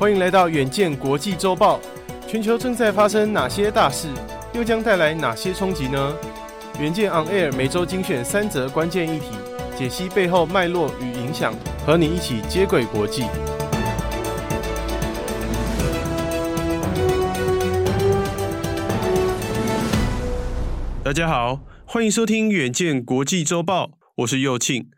[0.00, 1.78] 欢迎来到远见国际周报。
[2.26, 4.08] 全球正在发生哪些大事，
[4.54, 6.16] 又将带来哪些冲击呢？
[6.80, 9.26] 远见 On Air 每周精选三则关键议题，
[9.76, 11.52] 解析背后脉络与影响，
[11.84, 13.24] 和你一起接轨国际。
[21.04, 24.88] 大家好，欢迎收听远见国际周报，我是右庆。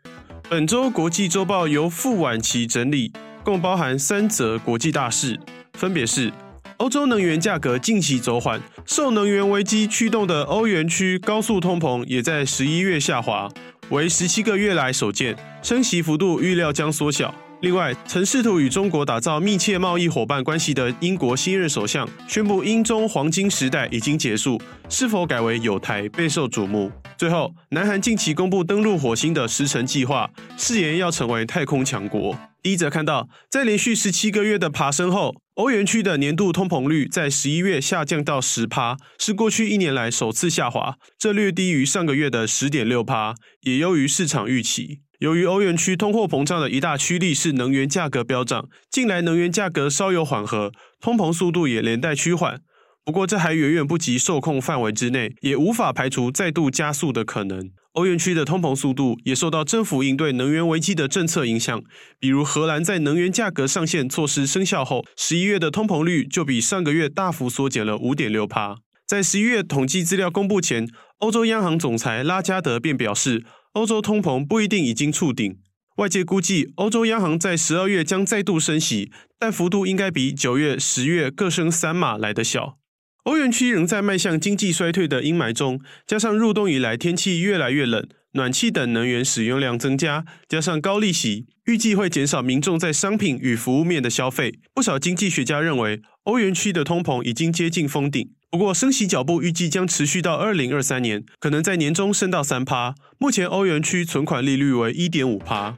[0.49, 3.11] 本周国际周报由傅婉琪整理。
[3.43, 5.37] 共包含三则国际大事，
[5.73, 6.31] 分别是：
[6.77, 13.49] 欧洲能源价格近期走缓，受能源危机驱动的欧元区高速通膨也在十一月下滑，
[13.89, 17.35] 为十七个月来首见，升息幅度预料将缩小。
[17.59, 26.91] 另外，曾试图与中国打造密切贸易伙伴关系的英国新任首相宣布，英中黄金时代已经结束，是否改为友台备受瞩目。
[27.17, 32.37] 最后，南韩近期公布登陆火星的时程计划，誓言要成为太空强国。
[32.63, 45.01] 第一则看到，在连续十七个月的爬升后，欧元区的年度通膨率在十一月下降到十趴，是过去一年来首次下滑，这略低于上个月的十点六趴，也优于市场预期。
[45.19, 52.61] 由于欧元区通货膨胀的一大驱力是能源价格飙涨，近来能源价格稍有缓和，通膨速度也连带趋缓。
[53.03, 57.71] 不过，这还远远不及受控范围之内，也无法排除再度加速的可能。
[57.93, 61.83] 欧元区的通膨速度也受到政府应对能源危机的政策影响，
[62.19, 68.77] 比如荷兰在能源价格上限措施生效后，十一月的通膨率就比上个月大幅缩减了五点六趴。
[69.05, 70.87] 在十一月统计资料公布前，
[71.19, 75.59] 欧洲央行总裁拉加德便表示，欧洲通膨不一定已经触顶。
[75.97, 82.79] 外界估计，欧洲央行在十二月将再度升息，但幅度应该比九月、十月各升三码来得小。
[83.23, 94.59] 欧元区仍在迈向经济衰退的阴霾中，加上入冬以来天气越来越冷，暖气等能源使用量增加，加上高利息，预计会减少民众在商品与服务面的消费。
[94.73, 98.29] 不少经济学家认为，欧元区的通膨已经接近封顶。
[98.51, 102.93] 不过，升息脚步预计将持续到二零二三年，可能在年中升到三趴。
[103.17, 105.77] 目前，欧元区存款利率为一点五趴。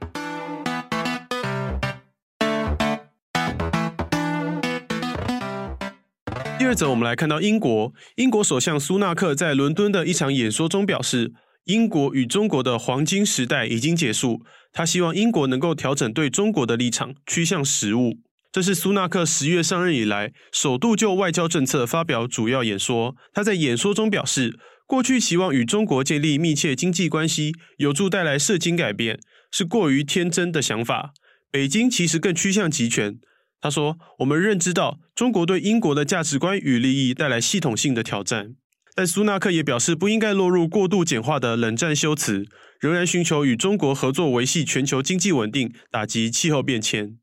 [6.66, 11.32] 第二则，我们来看到英国，英国首相苏纳克在伦敦的一场演说中表示，
[11.66, 14.42] 英国与中国的黄金时代已经结束。
[14.74, 18.16] 他希望英国能够调整对中国的立场，趋向实务。
[18.52, 23.16] 这是苏纳克十月上任以来首度就外交政策发表主要演说。
[23.32, 29.20] 他在演说中表示，过去期望与中国建立密切经济关系，有助带来社经改变，
[29.52, 31.14] 是过于天真的想法。
[31.52, 33.20] 北京其实更趋向集权。
[33.62, 38.56] 他说：“我们认知到中国对英国的价值观与利益带来系统性的挑战，
[38.94, 42.46] 但苏纳克也表示不应该落入过度简化的冷战修辞，
[42.80, 47.18] 仍然寻求与中国合作维系全球经济稳定，打击气候变迁。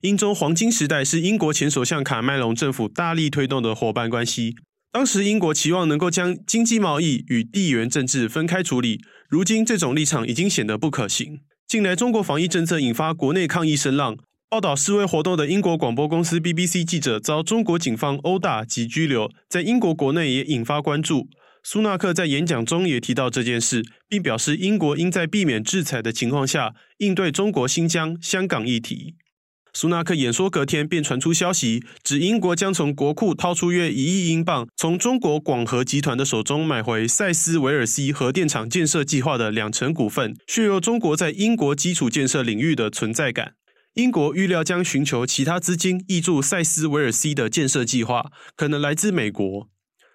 [0.00, 4.56] 英中黄金时代是英国前首相卡麦隆政府大力推动的伙伴关系，
[4.90, 11.40] 当时英国期望能够将经济贸易与地缘政治分开处理，如今这种立场已经显得不可行。
[11.68, 14.16] 近来中国防疫政策引发国内抗议声浪。”
[14.56, 21.28] 报道示威活动的英国广播公司 BBC 记者遭中国警方殴打及拘留，在英国国内也引发关注。
[21.62, 29.16] 苏纳克在演讲中也提到这件事，并表示英国应在避免制裁的情况下应对中国新疆、香港议题。
[29.74, 43.52] 苏纳克演说隔天便传出消息，指英国将从国库掏出约一亿英镑，从中国广核集团的手中买回塞斯维尔西核电厂建设计划的两成股份，削弱中国在英国基础建设领域的存在感。
[43.96, 49.70] 英国预料将寻求其他资金挹注塞斯维尔 C 的建设计划，可能来自美国。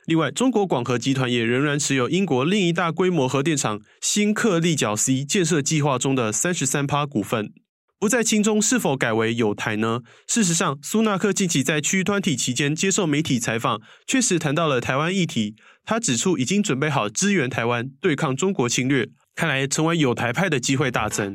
[0.05, 7.53] 另外，中国广核集团也仍然持有英国另一大规模核电厂新克利角 C 建设计划中的三十三趴股份。
[7.99, 10.01] 不在清中是否改为友台呢？
[10.27, 15.55] 事实上，苏纳克近期在区团体期间接受媒体采访，确实谈到了台湾议题。
[15.83, 21.33] 他指出，已经准备好支援台湾对抗中国侵略，看来成为友台派的机会大增。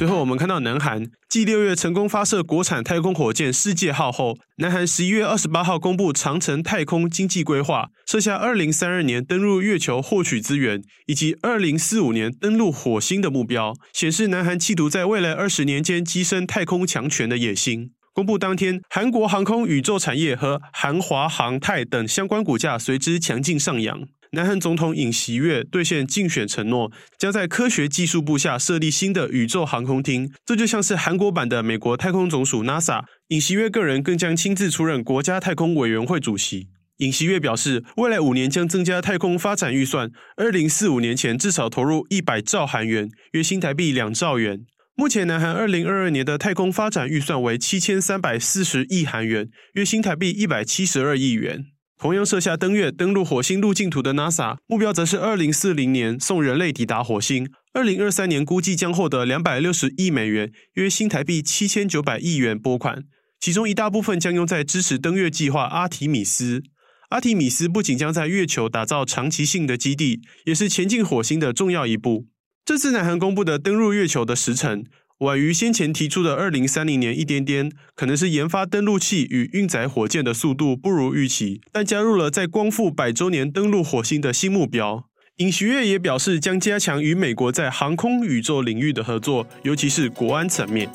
[0.00, 17.90] 最后，我们看到南韩继六月成功发射国产太空火箭“世界号”后，南韩十一月二十八号公布长城太空经济规划，设下二零三二年登陆月球获取资源，以及二零四五年登陆火星的目标，显示南韩企图在未来二十年间跻身太空强权的野心。
[18.14, 24.00] 公布当天，韩国航空宇宙产业和韩华航太等相关股价随之强劲上扬。
[24.32, 33.02] 南韩总统尹锡悦兑现竞选承诺，将在科学技术部下设立新的宇宙航空厅，这就像是韩国版的美国太空总署 NASA。
[33.28, 36.68] 尹锡悦个人更将亲自出任国家太空委员会主席。
[36.98, 44.60] 尹锡悦表示，未来五年将增加太空发展预算，二零四五年前至少投入一百兆韩元，约新台币两兆元。
[44.94, 51.64] 目前，南韩二零二二年的太空发展预算为七千三百四十亿韩元，约新台币一百七十二亿元。
[52.00, 57.46] 同样设下登月、登陆火星路径图的 NASA，目标则是二零四零年送人类抵达火星。
[57.74, 63.02] 二零二三年估计将获得两百六十亿美元，约新台币七千九百亿元拨款，
[63.38, 66.62] 其中一大部分将用在支持登月计划阿提米斯。
[67.10, 72.24] 阿提米斯不仅将在月球打造长期性的基地，也是前进火星的重要一步。
[72.64, 74.86] 这次南韩公布的登陆月球的时程，
[75.20, 85.04] 晚于先前提出的二零三零年一点点，可能是研发登陆器与运载火箭的速度不如预期，但加入了在光复百周年登陆火星的新目标。
[85.36, 90.88] 尹锡悦也表示，将加强与美国在航空宇宙领域的合作，尤其是国安层面。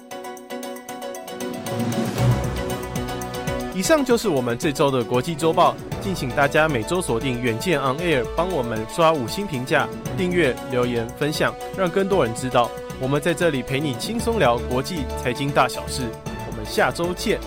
[3.76, 9.88] 以上就是我们这周的国际周报，敬请大家每周锁定远见 On Air，帮我们刷五星评价、
[10.18, 12.72] 订阅、留言、分享，让更多人知道。
[13.02, 16.04] 我们在这里陪你轻松聊国际财经大小事，
[16.50, 17.40] 我们下周见。